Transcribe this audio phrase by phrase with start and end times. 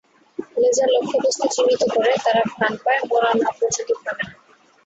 [0.57, 4.33] Laser লক্ষ্যবস্তু চিহ্নিত করে, তারা ঘ্রাণ পায়, মরা না পর্যন্ত থামে না।